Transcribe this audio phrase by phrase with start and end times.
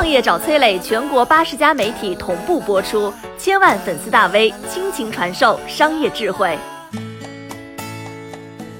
[0.00, 6.58] 创业找崔磊，全国八十家媒体同步播出，千万粉丝大 V 倾情传授商业智慧。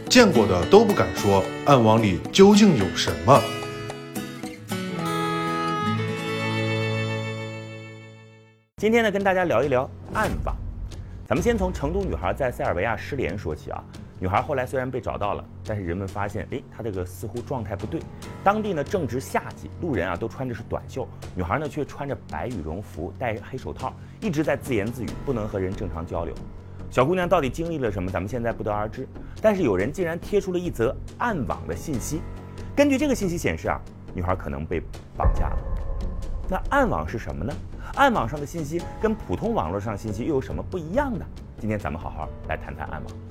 [0.09, 3.39] 见过的都不敢说，暗网里究竟有什么？
[8.79, 10.57] 今天呢，跟大家聊一聊暗网。
[11.29, 13.85] 咱们先从成都女孩在塞尔维亚失联说起啊。
[14.21, 17.99] 女孩后来虽然被找到了，但是人们发现，哎，她这个似乎状态不对。
[18.45, 26.35] 当地呢正值夏季，路人啊都穿着是短袖，女孩呢却穿着白羽绒服，戴黑手套，一直在自言自语，不能和人正常交流。
[26.91, 29.09] 小姑娘到底经历了什么，咱们现在不得而知。
[29.41, 32.21] 但是有人竟然贴出了一则暗网的信息，
[32.77, 33.81] 根据这个信息显示啊，
[34.13, 34.83] 女孩可能被
[35.17, 35.59] 绑架了。
[36.47, 37.55] 那暗网是什么呢？
[37.95, 41.25] 暗网上的信息跟普通网络上信息又有什么不一样呢？
[41.59, 43.30] 今天咱们好好来谈谈暗网。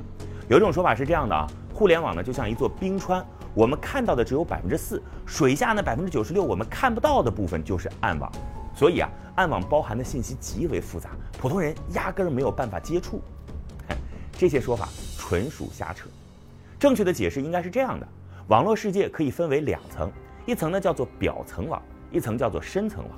[0.50, 1.46] 有一种说法是这样的啊，
[1.76, 8.32] 互联网呢就像一座冰川，我们看到的只有百分之四，水下呢百分之九十六我们看不到的部分就是暗网，
[8.74, 13.22] 所以啊，暗网包含的信息极为复杂，普通人压根儿没有办法接触。
[14.32, 14.90] 这些说法
[15.20, 16.08] 纯属瞎扯，
[16.80, 18.08] 正确的解释应该是这样的：
[18.48, 20.12] 网络世界可以分为两层，
[20.48, 21.80] 一层呢叫做表层网，
[22.12, 23.12] 一层叫做深层网。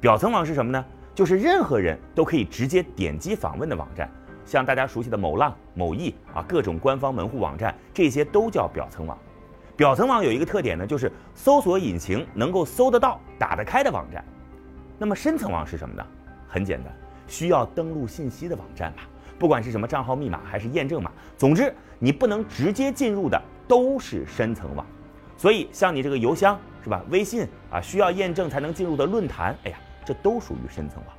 [0.00, 0.84] 表层网是什么呢？
[1.16, 4.08] 就是任何人都可以直接点击访问的网站。
[4.46, 9.18] 像大家熟悉的某浪、某易啊，各种官方门户网站，这些都叫表层网。
[9.76, 14.24] 表层网有一个特点呢，就是搜索引擎能够搜得到、打得开的网站。
[14.98, 16.06] 那么深层网是什么呢？
[16.48, 16.90] 很简单，
[17.26, 19.02] 需要登录信息的网站吧，
[19.36, 24.86] 不管是什么账号密码还是验证码，总之你不能直接进入的都是深层网。
[25.36, 31.14] 所以像你这个邮箱是吧，微信啊，需要验证才能进入的论坛，哎呀，这都属于深层网。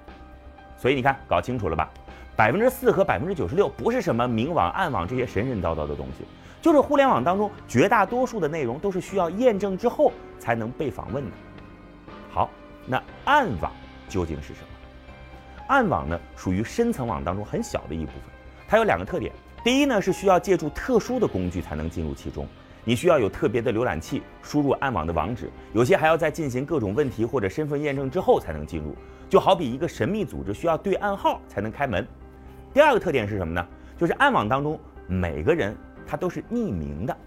[0.77, 1.91] 所以你看，搞清楚了吧？
[2.37, 6.23] 百分之四和百分之九十六不是什么明网、暗网这些神神叨叨的东西，
[6.61, 11.31] 就是互联网当中绝大多数的内容都是需要验证之后才能被访问的。
[12.29, 12.47] 好，
[12.85, 13.71] 那暗网
[14.07, 14.67] 究竟是什么？
[15.65, 18.21] 暗网呢，属于深层网当中很小的一部分，
[18.67, 19.33] 它有两个特点。
[19.63, 22.47] 第一呢，是需要借助特殊的工具才能进入其中，
[22.83, 28.95] 你需要有特别的浏览器输入暗网的网址，有些还要在进行各种问题或者身份验证之后才能进入，
[29.27, 32.07] 就好比一个神秘组织需要对暗号才能开门。
[32.77, 33.67] 第二个特点是什么呢？
[33.97, 37.17] 就是暗网当中每个人他都是匿名的，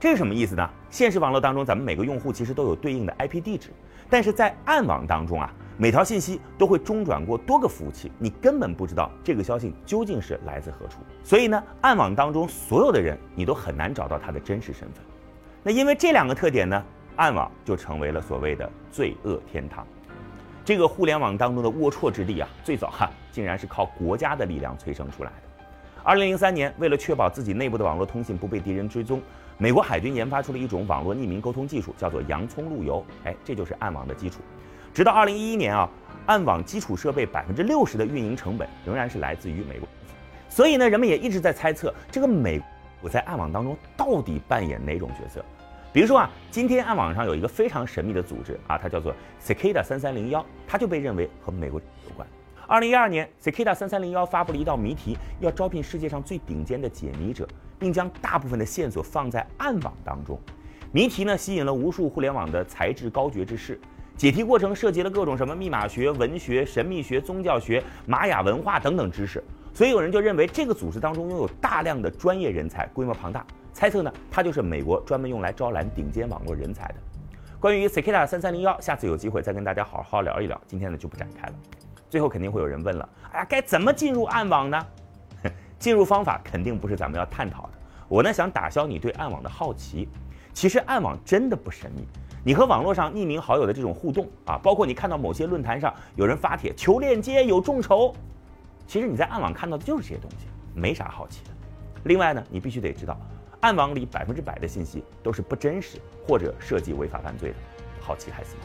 [0.00, 0.68] 这是什么意思呢？
[0.90, 3.70] 现实网络当中，咱们每个用户其实都有对应的 IP 地址，
[4.08, 10.98] 但是在暗网当中啊，每条信息都会中转过多个服务器，你根本不知道这个消息究竟是来自何处。
[11.22, 15.04] 所以呢，暗网当中所有的人你都很难找到他的真实身份。
[15.62, 16.84] 那因为这两个特点呢，
[17.14, 19.86] 暗网就成为了所谓的罪恶天堂。
[20.70, 25.64] 这个互联网当中的龌龊之地啊，最早哈竟然是靠国家的力量催生出来的。
[26.04, 29.20] 二零零三年，为了确保自己内部的网络通信不被敌人追踪，
[29.58, 33.04] 美国海军研发出了一种网络匿名沟通技术，叫做洋葱路由。
[33.24, 34.42] 哎，这就是暗网的基础。
[34.94, 35.90] 直到二零一一年啊，
[36.26, 39.88] 暗网基础设备百分之六十的运营成本仍然是来自于美国。
[40.48, 42.62] 所以呢，人们也一直在猜测，这个美
[43.02, 45.44] 我在暗网当中到底扮演哪种角色？
[45.92, 49.12] 比如说啊，今天暗网上有一个非常神秘的组织啊，它叫做
[49.44, 52.26] Cicada 三三零幺，它就被认为和美国有关。
[52.68, 60.38] 二零一二年，Cicada 三三零幺发布了一道谜题，要招聘世界上最顶尖的解谜者，并将大部分的线索放在暗网当中。
[60.92, 63.80] 谜题呢，吸引了无数互联网的才智高绝之士。
[64.16, 69.42] 解题过程涉及了各种什么密码学、文学、神秘学、宗教学、玛雅文化等等知识，
[69.74, 73.44] 所以有人就认为这个组织当中拥有大量的专业人才，规模庞大。
[73.72, 76.94] 猜测呢，它就是美国专门用来招揽顶尖网络人才的。
[77.58, 80.60] 关于 Cicada 三三零幺，下次有机会再跟大家好好聊一聊。
[80.66, 81.54] 今天呢就不展开了。
[82.08, 84.86] 最后肯定会有人问了，哎呀，该怎么进入暗网呢？
[85.78, 87.70] 进入方法肯定不是咱们要探讨的。
[88.08, 90.08] 我呢想打消你对暗网的好奇。
[90.52, 92.06] 其实暗网真的不神秘。
[92.42, 98.14] 你和网络上匿名好友的这种互动啊，包括你看到某些论坛上有人发帖求链接有众筹，
[98.86, 101.50] 其实你在暗网看到的就是这些东西，没啥好奇的。
[102.04, 103.16] 另外呢，你必须得知道。
[103.60, 107.56] 暗网里百分之百的信息都是不真实或者涉及违法犯罪的，
[108.00, 108.62] 好奇害死猫。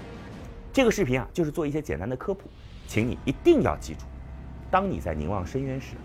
[0.72, 2.44] 这个视频啊，就是做一些简单的科普，
[2.88, 4.06] 请你一定要记住：
[4.72, 5.96] 当你在凝望深渊时，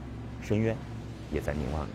[0.43, 0.77] 深渊
[1.33, 1.91] 也在凝望你。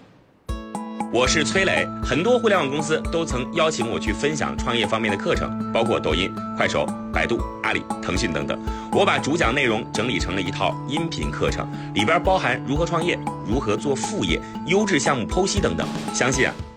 [1.11, 8.57] 我是崔磊，很多互联网公司都曾邀请我去分享创业方面的课程，包括抖音、快手、百度、阿里、腾讯等等。
[8.93, 16.53] 我把主讲内容整理成了一套音频课程，里边包含如何创业、如何做副业、优质项目剖析等等，相信啊